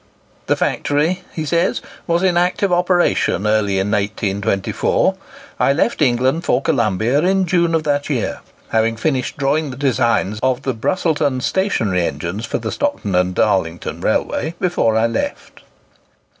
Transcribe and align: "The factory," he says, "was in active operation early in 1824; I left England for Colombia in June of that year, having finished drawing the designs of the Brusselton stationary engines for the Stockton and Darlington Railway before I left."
"The 0.47 0.55
factory," 0.55 1.21
he 1.31 1.45
says, 1.45 1.79
"was 2.07 2.23
in 2.23 2.35
active 2.35 2.73
operation 2.73 3.45
early 3.45 3.77
in 3.77 3.91
1824; 3.91 5.13
I 5.59 5.73
left 5.73 6.01
England 6.01 6.43
for 6.43 6.59
Colombia 6.59 7.19
in 7.19 7.45
June 7.45 7.75
of 7.75 7.83
that 7.83 8.09
year, 8.09 8.39
having 8.69 8.97
finished 8.97 9.37
drawing 9.37 9.69
the 9.69 9.77
designs 9.77 10.39
of 10.41 10.63
the 10.63 10.73
Brusselton 10.73 11.39
stationary 11.41 12.01
engines 12.07 12.47
for 12.47 12.57
the 12.57 12.71
Stockton 12.71 13.13
and 13.13 13.35
Darlington 13.35 14.01
Railway 14.01 14.55
before 14.59 14.97
I 14.97 15.05
left." 15.05 15.61